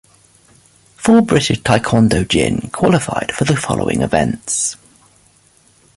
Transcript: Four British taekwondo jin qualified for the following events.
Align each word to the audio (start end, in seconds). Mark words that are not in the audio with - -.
Four 0.97 1.21
British 1.21 1.59
taekwondo 1.61 2.23
jin 2.27 2.71
qualified 2.71 3.31
for 3.33 3.43
the 3.45 3.55
following 3.55 4.01
events. 4.01 4.75